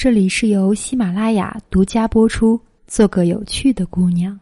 [0.00, 2.60] 这里是由喜马拉雅独家播出。
[2.86, 4.38] 做个有趣的姑娘。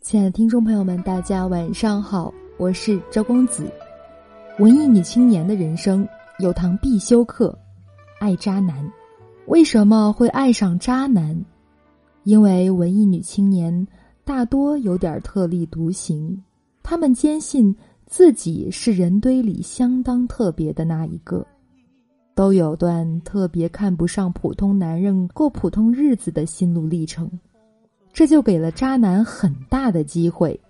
[0.00, 3.70] 亲爱的听众朋友们，大家晚上好，我是周公子。
[4.58, 6.08] 文艺女青年的人生
[6.38, 7.54] 有堂必修课：
[8.20, 8.86] 爱渣男。
[9.46, 11.42] 为什么会爱上渣男？
[12.24, 13.88] 因为文艺女青年
[14.24, 16.40] 大多有点特立独行，
[16.82, 17.74] 她们坚信
[18.04, 21.44] 自己是人堆里相当特别的那一个，
[22.34, 27.28] 都有段特别看不上普通男人过普通日子的心路历程，
[28.12, 30.60] 这就给了渣男很大的机会。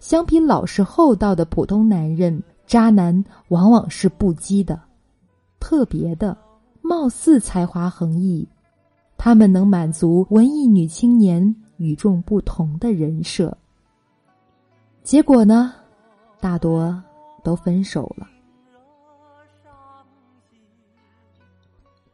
[0.00, 4.78] 相比老实厚道的普通男人，渣男往往是不羁的、
[5.60, 6.36] 特别的，
[6.80, 8.46] 貌似才华横溢。
[9.16, 13.56] 他们能满足文艺女青年与众不同的人设，
[15.02, 15.74] 结果呢，
[16.40, 17.02] 大多
[17.42, 18.28] 都分手了。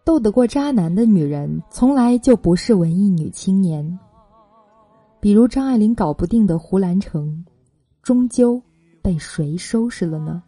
[0.02, 3.98] 斗得过渣男的女人，从来就不是文艺女青年。
[5.20, 7.44] 比如张爱玲搞不定的胡兰成，
[8.02, 8.60] 终究
[9.02, 10.42] 被谁收拾了呢？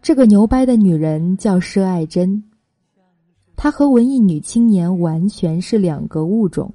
[0.00, 2.42] 这个牛掰的女人叫佘爱珍。
[3.62, 6.72] 她和文艺女青年完全是两个物种。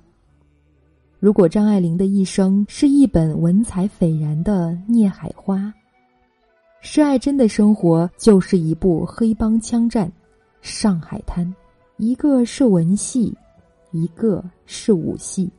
[1.17, 5.57] 如果张爱玲的一生是一本文采斐然的《孽海花》，
[6.81, 10.07] 施爱珍的生活就是一部黑帮枪战
[10.61, 11.43] 《上海滩》，
[11.97, 13.35] 一个是文戏，
[13.89, 15.49] 一个是武戏。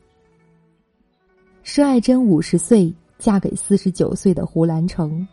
[1.64, 5.26] 施爱珍五十岁嫁给四十九岁的胡兰成，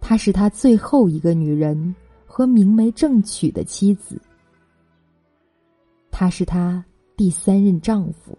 [0.00, 1.94] 她是他最后一个女人
[2.26, 4.20] 和明媒正娶的妻子。
[6.12, 6.84] 他是他
[7.16, 8.38] 第三任丈夫。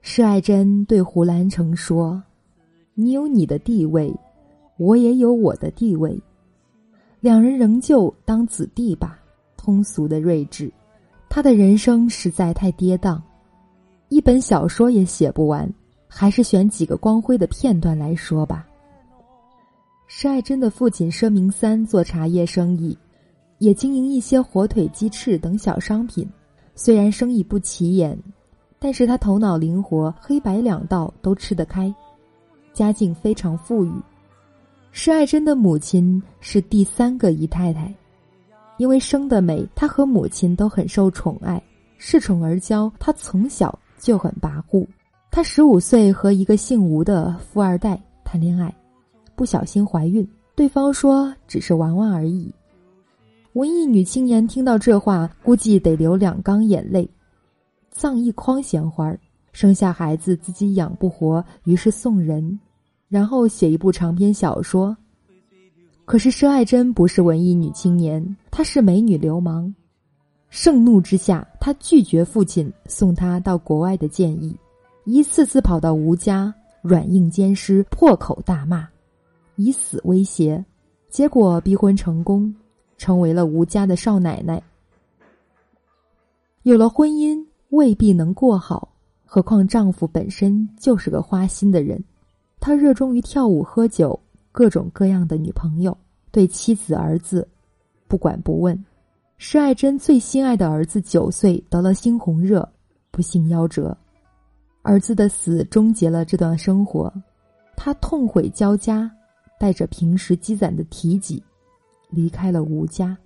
[0.00, 2.22] 施爱珍对胡兰成说
[2.94, 4.14] ：“你有你的地位，
[4.78, 6.18] 我也有我的地位，
[7.20, 9.18] 两人仍旧当子弟吧。”
[9.56, 10.70] 通俗的睿智，
[11.28, 13.18] 他的人生实在太跌宕，
[14.10, 15.66] 一本小说也写不完，
[16.06, 18.66] 还是选几个光辉的片段来说吧。
[20.06, 22.96] 施爱珍的父亲佘明三做茶叶生意，
[23.58, 26.28] 也经营一些火腿、鸡翅等小商品。
[26.74, 28.18] 虽然生意不起眼，
[28.78, 31.94] 但是他头脑灵活，黑白两道都吃得开，
[32.72, 33.92] 家境非常富裕。
[34.90, 37.92] 施爱珍的母亲是第三个姨太太，
[38.76, 41.62] 因为生得美，她和母亲都很受宠爱，
[41.98, 42.90] 恃宠而骄。
[42.98, 44.86] 她从小就很跋扈。
[45.30, 48.72] 她十五岁和一个姓吴的富二代谈恋爱，
[49.34, 52.52] 不小心怀孕，对方说只是玩玩而已。
[53.54, 57.08] 文艺女青年听到这话，估计得流两缸眼泪，
[57.92, 59.16] 葬一筐鲜花，
[59.52, 62.58] 生下孩子自己养不活，于是送人，
[63.08, 64.96] 然后写一部长篇小说。
[66.04, 69.72] 可是佘爱珍不是文艺女青年，她是美女流氓。
[70.50, 74.56] 盛怒之下，她拒绝父亲送她到国外的建议，
[75.04, 78.88] 一次次跑到吴家软硬兼施，破口大骂，
[79.54, 80.64] 以死威胁，
[81.08, 82.52] 结果逼婚成功。
[82.96, 84.62] 成为了吴家的少奶奶。
[86.62, 88.88] 有了婚姻未必能过好，
[89.24, 92.02] 何况丈夫本身就是个花心的人。
[92.58, 94.18] 他热衷于跳舞、喝酒，
[94.50, 95.94] 各种各样的女朋友，
[96.30, 97.46] 对妻子、儿子
[98.08, 98.82] 不管不问。
[99.36, 102.66] 施爱珍最心爱的儿子九岁得了猩红热，
[103.10, 103.94] 不幸夭折。
[104.80, 107.12] 儿子的死终结了这段生活，
[107.76, 109.10] 他痛悔交加，
[109.58, 111.42] 带着平时积攒的体己。
[112.14, 113.16] 离开了吴家，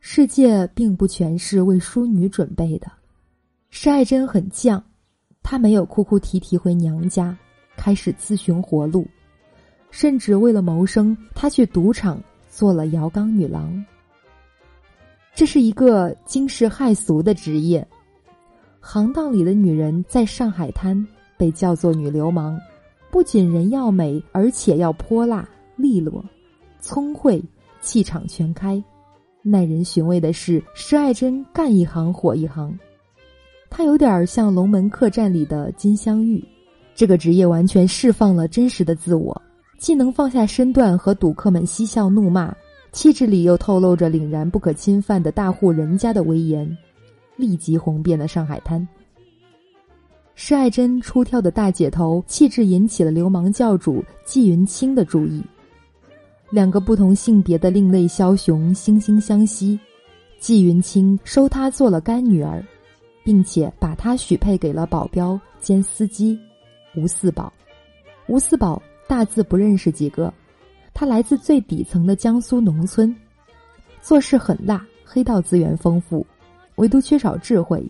[0.00, 2.90] 世界并不全是为淑女准备的。
[3.68, 4.82] 施爱珍很犟，
[5.42, 7.36] 她没有哭哭啼啼回娘家，
[7.76, 9.06] 开始自寻活路，
[9.90, 13.84] 甚至为了谋生，她去赌场做了摇缸女郎。
[15.34, 17.86] 这是一个惊世骇俗的职业，
[18.80, 21.06] 行当里的女人在上海滩
[21.36, 22.58] 被叫做女流氓，
[23.10, 26.24] 不仅人要美，而且要泼辣利落。
[26.80, 27.42] 聪慧，
[27.80, 28.82] 气场全开。
[29.42, 32.76] 耐人寻味的是，施爱珍干一行火一行。
[33.68, 36.44] 她有点像《龙门客栈》里的金镶玉。
[36.94, 39.40] 这个职业完全释放了真实的自我，
[39.78, 42.54] 既能放下身段和赌客们嬉笑怒骂，
[42.92, 46.76] 气质里又透露着凛然不可侵犯的大户人家的威严，
[47.36, 48.86] 立即红遍了上海滩。
[50.34, 55.42] 施爱珍出挑的大姐头气质引起了流氓教主纪云清的注意。
[56.50, 59.78] 两个不同性别的另类枭雄惺惺相惜，
[60.40, 62.60] 纪云清收她做了干女儿，
[63.24, 66.38] 并且把她许配给了保镖兼司机
[66.96, 67.52] 吴四宝。
[68.26, 70.32] 吴四宝大字不认识几个，
[70.92, 73.14] 他来自最底层的江苏农村，
[74.00, 76.26] 做事很辣，黑道资源丰富，
[76.76, 77.84] 唯独缺少智慧。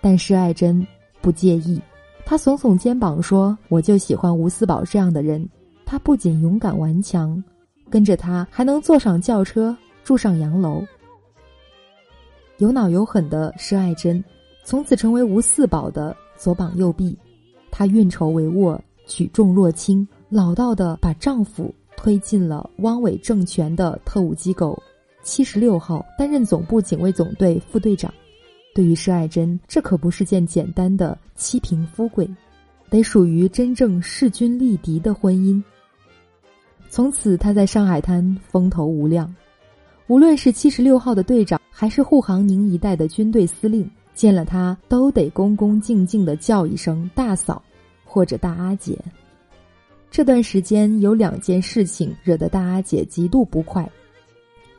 [0.00, 0.86] 但施爱珍
[1.20, 1.80] 不介意，
[2.24, 5.48] 他耸耸肩膀说：“我就喜欢吴四宝这样的人。
[5.84, 7.42] 他不仅勇敢顽强，
[7.90, 10.84] 跟着他还能坐上轿车，住上洋楼。”
[12.58, 14.22] 有脑有狠的施爱珍，
[14.64, 17.16] 从此成为吴四宝的左膀右臂。
[17.70, 24.76] 她运筹帷幄，举重若轻，老道的把丈夫推进了汪伪政权的特务机构
[25.22, 28.12] 七十六号，担任总部警卫总队副队长。
[28.74, 32.28] 对于施爱珍，这可不是件简单的妻平夫贵，
[32.90, 35.62] 得属于真正势均力敌的婚姻。
[36.90, 39.32] 从此，他在上海滩风头无量，
[40.06, 47.62] 无论是七十六号的队长，还是沪杭宁一带的军队司令，见了他都得恭恭敬敬的叫一声“大嫂”
[48.04, 48.98] 或者“大阿姐”。
[50.10, 53.88] 这段时间有两件事情惹得大阿姐极度不快：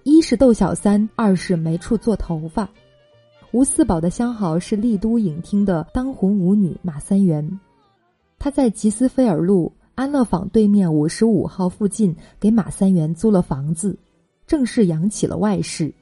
[0.04, 2.68] 一是窦小三，二是没处做头发。
[3.52, 7.60] 吴四宝的相好是丽都影厅的当红舞女马三元，
[8.40, 14.00] 她在吉斯菲尔路安乐坊对面五十五号附近给马三元租了房子，
[14.48, 15.94] 正式扬起了外室。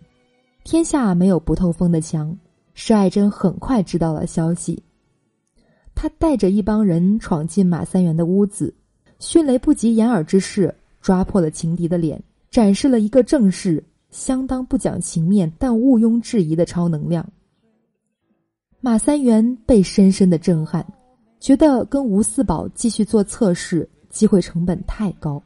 [0.63, 2.37] 天下没有不透风的墙，
[2.75, 4.83] 施爱珍很快知道了消息。
[5.95, 8.71] 他带着一帮人闯进马三元的屋子，
[9.17, 12.21] 迅雷不及掩耳之势抓破了情敌的脸，
[12.51, 17.27] 展示了一个正式、相当不讲情面但毋庸置疑的超能量。
[18.79, 20.85] 马三元被深深的震撼，
[21.39, 25.41] 觉得跟吴四宝继续做测试机会成本太高，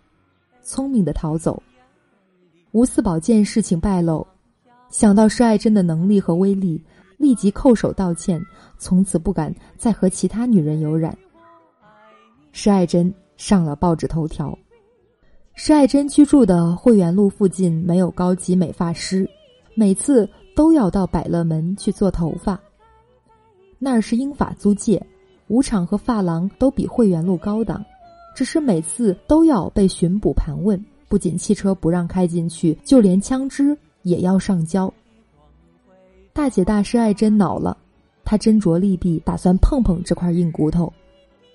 [0.61, 1.61] 聪明的逃走。
[2.71, 4.25] 吴四宝见事情败露，
[4.89, 6.81] 想到施爱珍的能力和威力，
[7.17, 8.41] 立即叩首道歉，
[8.77, 11.15] 从此不敢再和其他女人有染。
[12.53, 14.57] 施爱珍上了报纸头条。
[15.53, 19.29] 施爱珍居住的汇源路附近没有高级美发师，
[19.75, 22.59] 每次都要到百乐门去做头发。
[23.77, 25.05] 那儿是英法租界，
[25.51, 27.83] 舞场和发廊都比汇源路高档，
[28.33, 34.92] 只是每次都要被巡捕盘问，不仅汽车不让开进去，就连枪支也要上交。
[36.31, 37.77] 大姐大师爱珍恼了，
[38.24, 40.92] 她斟酌利弊，打算碰碰这块硬骨头。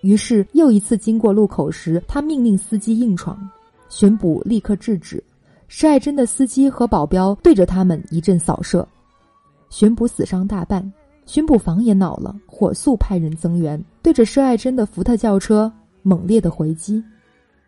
[0.02, 3.48] 于是又一次经过路口时，他命令司机硬闯，
[3.88, 5.24] 巡捕立刻制止。
[5.68, 8.86] 施爱珍的司机和保镖对着他们一阵扫射，
[9.70, 10.92] 巡捕死伤大半。
[11.26, 15.70] 巡捕房也恼了，火速派人增援，对着施爱珍的福特轿车
[16.02, 17.02] 猛烈的回击，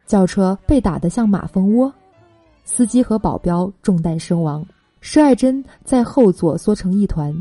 [0.07, 1.93] 轿车被打得像马蜂窝，
[2.65, 4.65] 司机和保镖中弹身亡，
[5.01, 7.35] 施爱珍在后座缩成一团，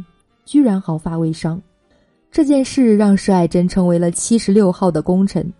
[0.43, 1.61] 居然毫发未伤。
[2.31, 5.53] 这件事让施爱珍成为了七十六号的功臣。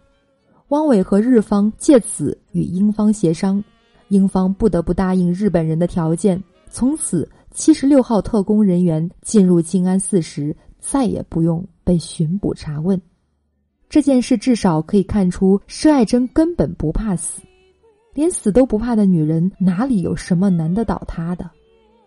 [0.69, 3.63] 汪伪和日方借此与英方协商，
[4.09, 7.30] 英方不得不答应日本人的条件，从此。
[7.57, 13.01] 七十六号特工人员进入静安寺时，再也不用被巡捕查问。
[13.89, 17.42] 这件事至少可以看出，施爱珍根本不怕死，
[18.13, 21.50] 连死都不怕的女人，哪里有什么难得倒她的？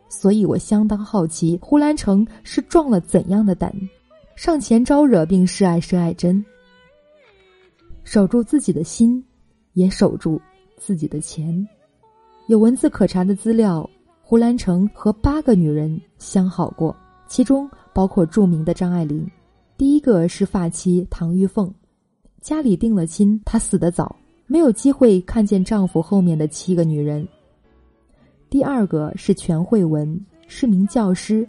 [0.08, 3.74] 所以我相当好奇，胡兰成是壮了怎样的胆，
[4.36, 6.44] 上前招惹并示爱施爱珍，
[8.04, 9.20] 守住自己的心，
[9.72, 10.40] 也守住
[10.76, 11.66] 自己的钱。
[12.46, 13.90] 有文字可查的资料。
[14.30, 16.94] 胡兰成和八个女人相好过，
[17.26, 19.28] 其中包括著名的张爱玲。
[19.76, 21.74] 第一个是发妻唐玉凤，
[22.40, 24.14] 家里定了亲，她死得早，
[24.46, 27.26] 没有机会看见丈夫后面的七个女人。
[28.48, 31.44] 第二个是全慧文，是名教师，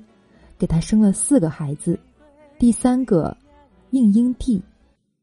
[0.58, 2.00] 给她生了四个孩子。
[2.58, 3.38] 第三个
[3.92, 4.60] 应英娣，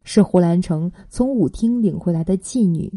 [0.05, 2.89] 是胡兰成从舞厅领回来的妓女。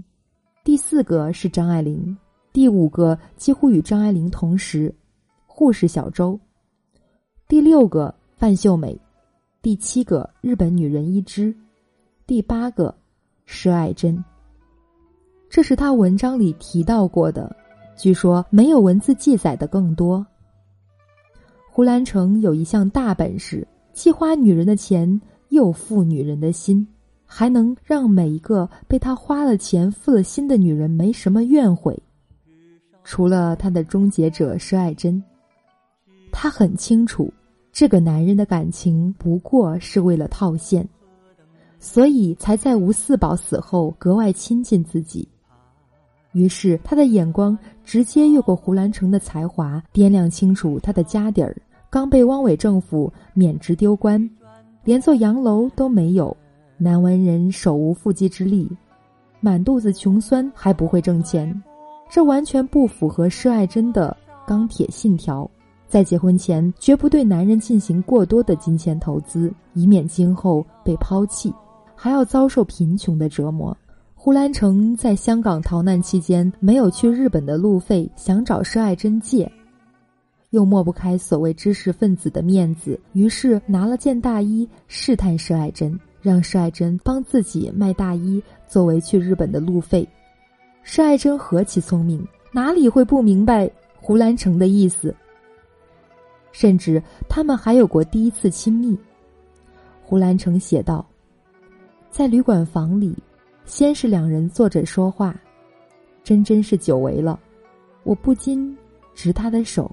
[0.64, 2.16] 第四个是张爱玲。
[2.54, 4.94] 第五个几乎与张爱玲同时，
[5.46, 6.38] 护士小周。
[7.48, 9.00] 第六个范秀美，
[9.62, 11.56] 第七个日本女人一枝，
[12.28, 12.94] 第八个
[13.46, 14.22] 施爱珍。
[15.50, 17.56] 这是他文章里提到过的，
[17.98, 20.26] 据说没有文字记载的更多。
[21.70, 26.86] 胡兰成有一项大本事，既花女人的钱，又付女人的心，
[27.26, 31.98] 还能让每一个被他花了钱、付了心的女人没什么怨悔。
[33.04, 35.22] 除了他的终结者施爱珍，
[36.32, 37.32] 他很清楚，
[37.72, 40.88] 这个男人的感情不过是为了套现，
[41.80, 45.28] 所以才在吴四宝死后格外亲近自己。
[46.34, 51.56] 于是他的眼光直接越过胡兰成的才华，掂量清楚他的家底儿。
[51.90, 54.30] 刚被汪伪政府免职丢官，
[54.86, 56.36] 连座洋楼都没有，
[56.78, 58.70] 南文人手无缚鸡之力，
[59.42, 61.62] 满肚子穷酸还不会挣钱，
[62.12, 64.16] 这完全不符合施爱珍的
[64.46, 65.50] 钢铁信条。
[65.88, 71.54] 在结婚前，绝不对男人进行过多的金钱投资，以免今后被抛弃，
[71.96, 73.76] 还要遭受贫穷的折磨。
[74.14, 79.50] 胡兰成在香港逃难期间，没有去日本的路费，想找施爱珍借。
[80.50, 90.06] 又抹不开所谓知识分子的面子，于是拿了件大衣试探施爱珍，让施爱珍帮自己卖大衣作为去日本的路费。
[90.84, 95.14] 施爱珍何其聪明，哪里会不明白胡兰成的意思？
[96.52, 98.98] 甚至他们还有过第一次亲密。
[100.04, 101.06] 胡兰成写道
[102.12, 103.16] ：“在旅馆房里，
[103.66, 105.40] 先是两人坐着说话，
[106.24, 107.40] 真真是久违了，
[108.04, 108.76] 我不禁
[109.16, 109.90] 执他的手。”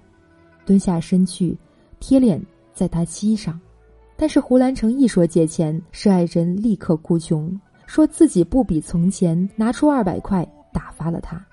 [0.67, 1.57] 蹲下身去，
[2.01, 2.39] 贴脸
[2.75, 3.59] 在他膝上，
[4.17, 10.47] 但是胡兰成一说借钱，施爱珍立刻哭穷，说自己不比从前，拿出二百块
[10.79, 11.45] 打发了他。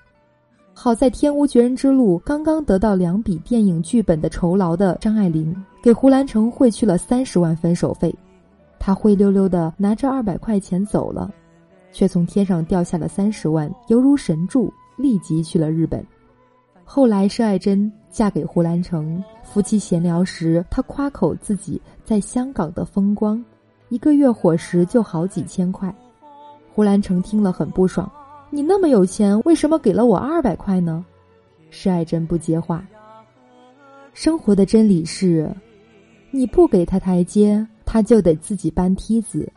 [0.72, 8.14] 好在天无绝人之路，刚刚得到两笔电影剧本的酬劳的张爱玲，给胡兰成汇去了三十万分手费，
[8.78, 11.32] 他灰溜溜的拿着二百块钱走了，
[11.92, 16.04] 却从天上掉下了三十万，犹如神助，立即去了日本。
[16.84, 23.42] 后来，施爱珍嫁给胡兰成，夫妻闲聊时，他夸口自己在香港的风光，
[23.88, 25.92] 一个月伙食就好几千块。
[26.72, 28.08] 胡兰成听了很不爽
[28.50, 31.04] ：“你那么有钱，为什么给了我二百块呢？”
[31.70, 32.86] 施爱珍不接话。
[34.14, 35.50] 生活的真理是，
[36.30, 39.50] 你不给他台阶，他就得自己搬梯子，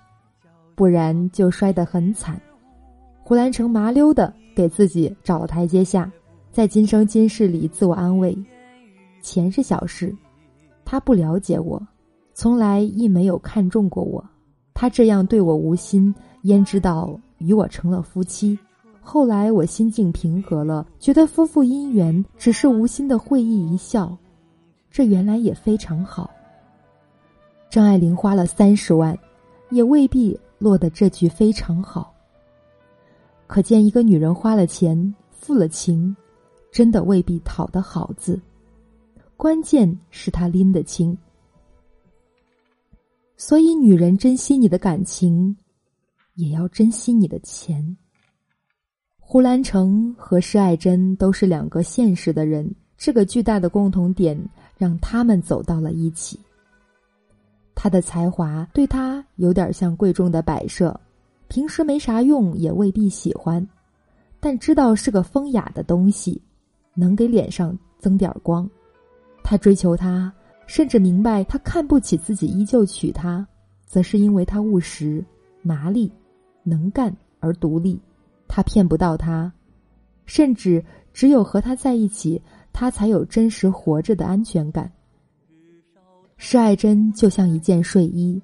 [0.76, 2.42] 不然就摔得很惨。
[3.24, 6.12] 胡兰成麻溜的给自己找了台阶下。
[6.52, 8.36] 在今生今世里自我安慰，
[9.22, 10.14] 钱是小事，
[10.84, 11.82] 他不了解我，
[12.34, 14.22] 从来亦没有看中过我，
[14.74, 18.58] 他这样对我无心，焉知道与我成了夫妻？
[19.12, 24.16] 后来我心境平和了，觉得夫妇姻缘只是无心的会意一笑，
[24.92, 26.30] 这原来也非常好。
[27.72, 29.18] 张爱玲花了三十万，
[29.72, 32.14] 也未必落得这句非常好。
[33.48, 36.16] 可见一个女人花了钱，付了情。
[36.72, 38.40] 真的未必讨得好字，
[39.36, 41.18] 关键是她拎得清。
[43.38, 45.58] 所以，女人珍惜你的感情，
[46.36, 47.98] 也要珍惜你的钱。
[49.32, 52.68] 胡兰成和施爱珍都是两个现实的人，
[52.98, 54.36] 这个巨大的共同点
[54.76, 56.40] 让他们走到了一起。
[57.76, 61.00] 他的才华对他有点像贵重的摆设，
[61.48, 63.64] 平时没啥用，也未必喜欢，
[64.40, 66.42] 但知道是个风雅的东西。
[66.96, 68.68] 能给脸上增点光，
[69.44, 70.34] 他追求她，
[70.66, 73.48] 甚至明白他看不起自己，依旧娶她，
[73.86, 75.24] 则是因为他务实、
[75.62, 76.12] 麻利、
[76.64, 78.02] 能干而独立。
[78.50, 79.54] 他骗不到她，
[80.26, 82.42] 甚至只有和他在一起，
[82.74, 84.92] 他才有真实活着的安全感。
[86.36, 88.42] 施爱珍就像一件睡衣，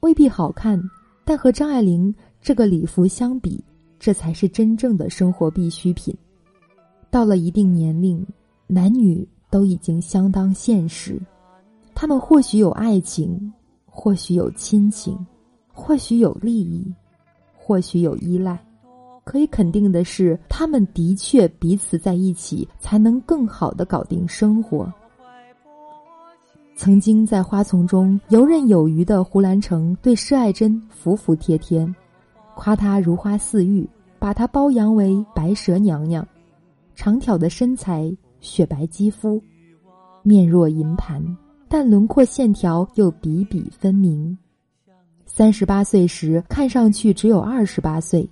[0.00, 0.82] 未必好看，
[1.24, 3.62] 但和张爱玲这个礼服相比，
[3.98, 6.14] 这才是真正的生活必需品。
[7.10, 8.26] 到了一定年龄，
[8.66, 11.20] 男女都已经相当现实。
[11.94, 13.52] 他们或许有爱情，
[13.86, 15.16] 或许有亲情，
[15.72, 16.92] 或许有利益，
[17.54, 18.62] 或许有依赖。
[19.26, 24.90] 可以肯定的是，他们的确彼此在一起，才能更好的搞定生活。
[26.76, 31.92] 曾经在花丛中游刃有余的胡兰成，对施爱珍服服帖帖，
[32.54, 33.84] 夸她如花似玉，
[34.20, 36.24] 把她包养为白蛇娘娘。
[36.94, 39.42] 长挑的身材，雪白肌肤，
[40.22, 41.20] 面若银盘，
[41.68, 44.38] 但轮廓线条又比比分明。
[45.24, 48.28] 三十八岁时，看上去只有二十八岁。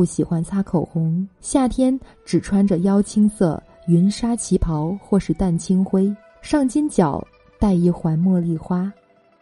[0.00, 7.22] 不喜欢擦口红，夏天只穿着腰青色云纱旗袍或是淡青灰，上金角
[7.58, 8.90] 戴一环茉莉花。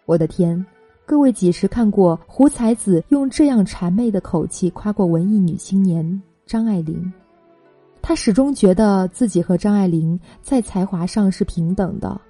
[0.05, 0.67] 我的天，
[1.07, 7.13] 各位几时看过胡才子用这样谄媚的口气夸过文艺女青年张爱玲？
[8.03, 12.21] 他始终觉得自己和张爱玲在才华上是平等的，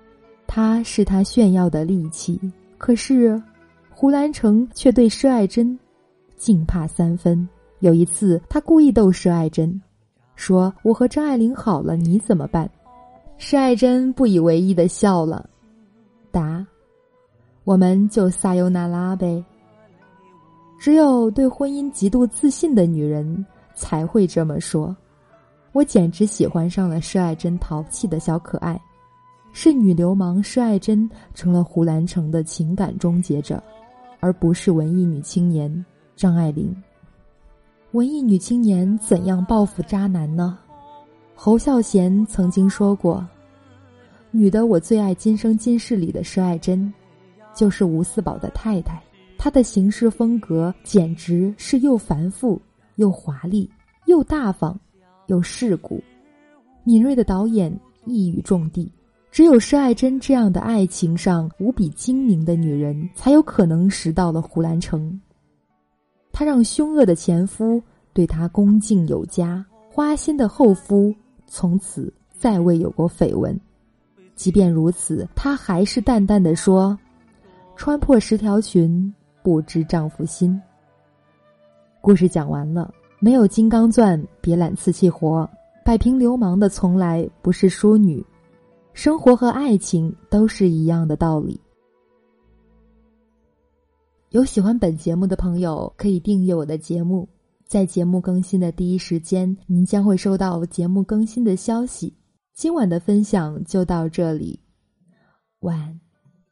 [0.47, 2.39] 她是他炫耀的利器。
[2.77, 3.43] 可是，
[3.89, 5.79] 胡兰成却对施爱珍
[6.37, 7.49] 敬怕三分。
[7.81, 9.81] 有一次，他故意逗施爱珍，
[10.35, 12.69] 说：“我和张爱玲好了，你怎么办？”
[13.39, 15.49] 施爱珍不以为意的笑了，
[16.33, 16.67] 答
[17.63, 19.45] ：“我们就撒尤那拉呗。”
[20.81, 23.45] 只有对婚姻极度自信的女人
[23.75, 24.97] 才会这么说。
[25.73, 28.81] 我简直喜欢上了施爱珍淘气的小可爱，
[29.53, 33.63] 是女流氓施爱珍成了胡兰成的情感终结者，
[34.19, 35.85] 而不是文艺女青年
[36.17, 36.75] 张爱玲。
[37.93, 40.59] 文艺女青年怎样报复渣男呢？
[41.35, 43.27] 侯孝贤曾经说过
[44.31, 46.93] ：“女的我最爱今生今世里的施爱珍，
[47.55, 49.03] 就是吴四宝的太太。
[49.39, 52.61] 她的行事风格简直是又繁复
[52.97, 53.71] 又华丽，
[54.05, 54.79] 又大方
[55.29, 55.99] 又世故。
[56.85, 58.93] 敏锐的导演一语中的，
[59.31, 65.19] 只有施爱珍这样的爱情上无比精明的女人，才有可能识到了胡兰成。
[66.33, 67.83] 她让凶恶的前夫
[68.13, 71.15] 对她恭敬有加，花心的后夫。”
[71.51, 73.59] 从此再未有过绯闻，
[74.35, 76.99] 即便如此，她还是淡淡的说
[77.75, 80.61] ：“穿破十条裙，不知丈夫心。”
[82.03, 85.49] 故事讲完了，没有金刚钻，别揽瓷器活。
[85.85, 88.23] 摆平流氓的从来不是淑女，
[88.93, 91.59] 生活和爱情都是一样的道理。
[94.31, 97.27] 有喜欢本节目的朋友，可以订阅我的节目。
[97.67, 102.15] 在节目更新的第一时间，您将会收到节目更新的消息。
[102.53, 104.61] 今晚的分享就到这里，
[105.61, 105.99] 晚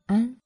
[0.06, 0.36] 安。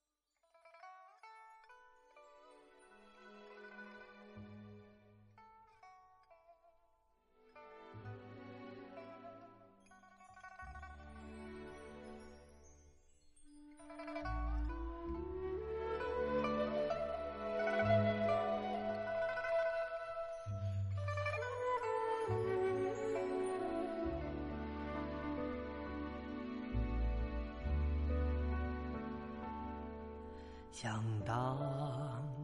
[30.73, 31.59] 想当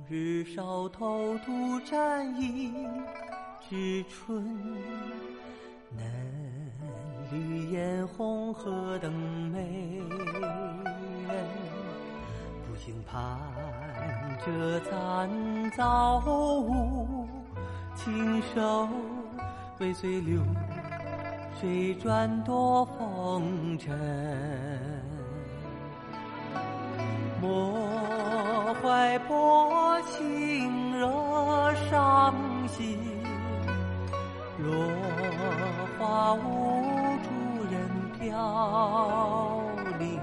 [0.08, 2.72] 日少头渡战役
[3.68, 4.44] 之春，
[5.90, 6.04] 嫩
[7.30, 9.12] 绿嫣红何等
[9.50, 11.46] 美人，
[12.68, 13.38] 不兴盼
[14.44, 17.26] 着残造物，
[17.94, 18.88] 亲手
[19.78, 20.42] 尾随流
[21.58, 23.96] 水转多风尘。
[28.86, 32.32] 怀薄情惹伤
[32.68, 32.96] 心，
[34.62, 34.70] 落
[35.98, 37.28] 花无主
[37.68, 37.74] 人
[38.16, 39.60] 飘
[39.98, 40.20] 零。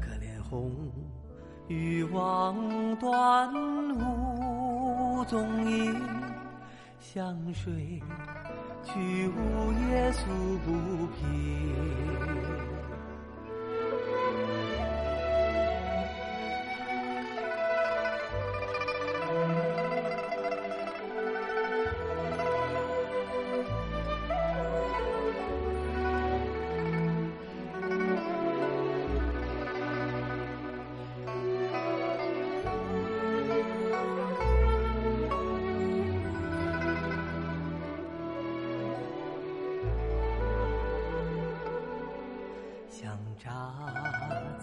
[0.00, 0.70] 可怜红
[1.66, 2.54] 雨望
[3.00, 3.52] 断
[3.96, 6.00] 无踪影，
[7.00, 8.00] 向谁
[8.84, 9.28] 去？
[9.28, 10.30] 无夜诉
[10.64, 10.70] 不
[11.16, 12.59] 平。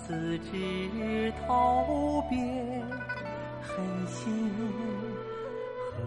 [0.07, 2.37] 自知头别
[3.61, 3.75] 狠
[4.07, 4.49] 心，
[5.93, 6.01] 和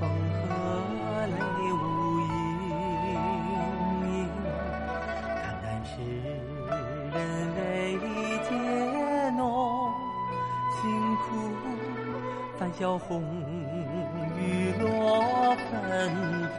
[0.48, 0.50] 和
[1.28, 1.32] 泪
[1.78, 1.80] 无
[2.26, 2.26] 影。
[5.40, 5.90] 看淡世
[7.14, 7.16] 人
[7.54, 7.60] 泪
[8.48, 8.50] 结
[9.36, 9.40] 浓，
[10.82, 10.82] 辛
[11.18, 11.24] 苦
[12.58, 13.22] 泛笑红
[14.36, 14.40] 雨
[14.80, 14.84] 落
[15.70, 15.70] 纷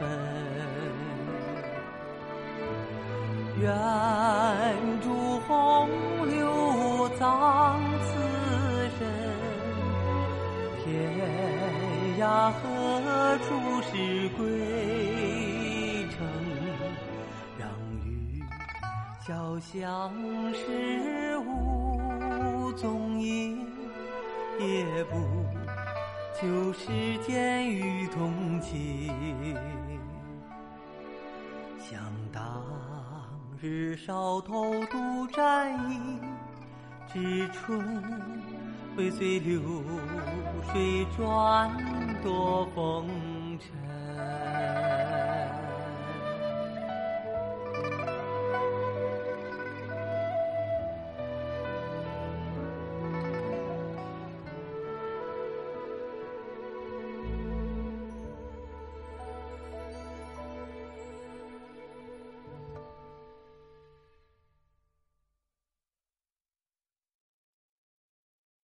[3.60, 3.70] 愿
[5.00, 5.06] 诸
[5.46, 5.88] 红
[7.24, 8.12] 流葬此
[8.98, 9.00] 身，
[10.84, 10.84] 天
[12.20, 12.58] 涯何
[13.38, 13.48] 处
[13.80, 14.44] 是归
[16.10, 16.18] 程？
[17.58, 17.66] 让
[18.04, 18.44] 雨
[19.26, 20.12] 潇湘
[20.52, 23.66] 时无踪影，
[24.60, 25.16] 也不
[26.34, 29.56] 求世间与同情。
[31.78, 31.98] 想
[32.30, 32.62] 当。
[33.60, 36.20] 日少头渡战役
[37.14, 37.80] 之春，
[38.96, 39.60] 会随流
[40.72, 41.70] 水转
[42.24, 43.33] 多风。